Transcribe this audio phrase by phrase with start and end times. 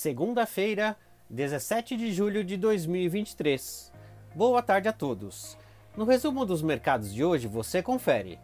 [0.00, 0.96] segunda-feira,
[1.28, 3.92] 17 de julho de 2023.
[4.34, 5.58] Boa tarde a todos.
[5.94, 8.38] No resumo dos mercados de hoje você confere.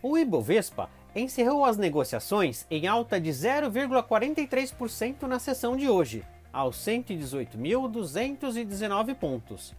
[0.00, 9.16] O Ibovespa encerrou as negociações em alta de 0,43% na sessão de hoje, aos 118.219
[9.16, 9.74] pontos.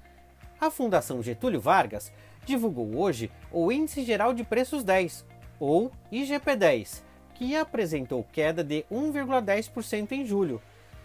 [0.60, 2.12] A Fundação Getúlio Vargas
[2.46, 5.26] divulgou hoje o Índice Geral de Preços 10,
[5.62, 7.02] ou IGP-10,
[7.36, 10.62] que apresentou queda de 1,10% em julho,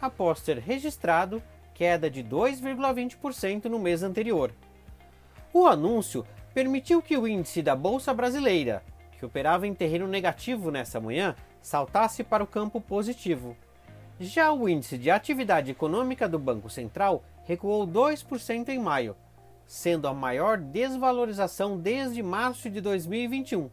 [0.06, 1.42] após ter registrado
[1.74, 4.52] queda de 2,20% no mês anterior.
[5.52, 8.82] O anúncio permitiu que o índice da Bolsa Brasileira,
[9.18, 13.56] que operava em terreno negativo nessa manhã, saltasse para o campo positivo.
[14.20, 19.16] Já o índice de atividade econômica do Banco Central recuou 2% em maio,
[19.66, 23.68] sendo a maior desvalorização desde março de 2021.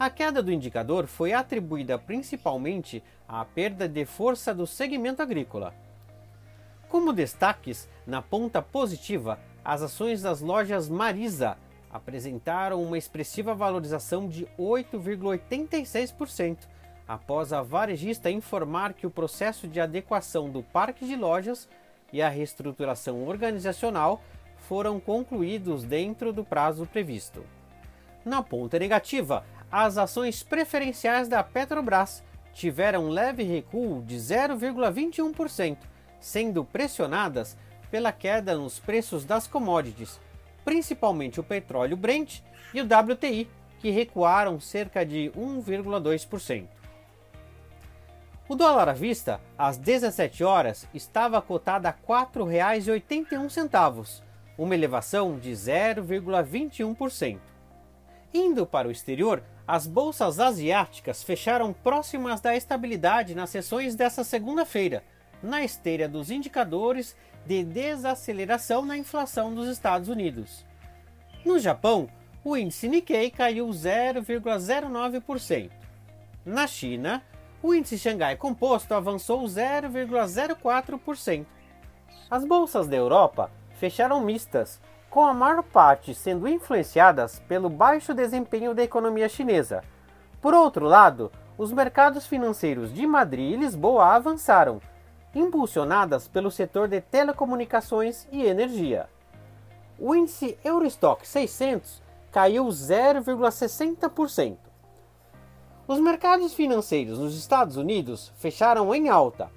[0.00, 5.74] A queda do indicador foi atribuída principalmente à perda de força do segmento agrícola.
[6.88, 11.58] Como destaques, na ponta positiva, as ações das lojas Marisa
[11.92, 16.60] apresentaram uma expressiva valorização de 8,86%,
[17.06, 21.68] após a varejista informar que o processo de adequação do parque de lojas
[22.10, 24.22] e a reestruturação organizacional
[24.66, 27.44] foram concluídos dentro do prazo previsto.
[28.24, 35.78] Na ponta negativa, as ações preferenciais da Petrobras tiveram um leve recuo de 0,21%,
[36.18, 37.56] sendo pressionadas
[37.90, 40.20] pela queda nos preços das commodities,
[40.64, 42.40] principalmente o petróleo Brent
[42.74, 43.48] e o WTI,
[43.78, 46.66] que recuaram cerca de 1,2%.
[48.48, 54.22] O dólar à vista, às 17 horas, estava cotado a R$ 4,81,
[54.58, 57.49] uma elevação de 0,21%.
[58.32, 65.02] Indo para o exterior, as bolsas asiáticas fecharam próximas da estabilidade nas sessões desta segunda-feira,
[65.42, 70.64] na esteira dos indicadores de desaceleração na inflação dos Estados Unidos.
[71.44, 72.08] No Japão,
[72.44, 75.70] o índice Nikkei caiu 0,09%.
[76.44, 77.22] Na China,
[77.62, 81.46] o índice Xangai Composto avançou 0,04%.
[82.30, 88.72] As bolsas da Europa fecharam mistas, com a maior parte sendo influenciadas pelo baixo desempenho
[88.72, 89.82] da economia chinesa.
[90.40, 94.80] Por outro lado, os mercados financeiros de Madrid e Lisboa avançaram,
[95.34, 99.08] impulsionadas pelo setor de telecomunicações e energia.
[99.98, 102.00] O índice Eurostock 600
[102.30, 104.56] caiu 0,60%.
[105.86, 109.50] Os mercados financeiros nos Estados Unidos fecharam em alta.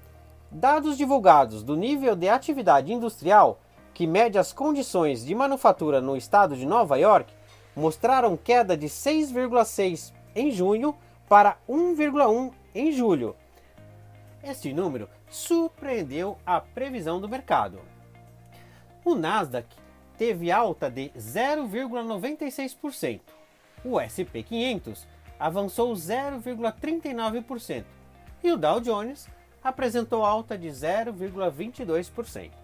[0.50, 3.60] Dados divulgados do nível de atividade industrial
[3.94, 7.32] que mede as condições de manufatura no estado de Nova York,
[7.76, 10.96] mostraram queda de 6,6 em junho
[11.28, 13.36] para 1,1 em julho.
[14.42, 17.78] Este número surpreendeu a previsão do mercado.
[19.04, 19.68] O Nasdaq
[20.18, 23.20] teve alta de 0,96%.
[23.84, 25.06] O SP 500
[25.38, 27.84] avançou 0,39%
[28.42, 29.28] e o Dow Jones
[29.62, 32.63] apresentou alta de 0,22%.